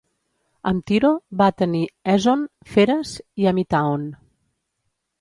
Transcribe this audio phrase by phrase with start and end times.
[0.71, 1.11] Amb Tiro,
[1.43, 1.83] va tenir
[2.15, 3.15] Èson, Feres
[3.45, 4.13] i Amitàon.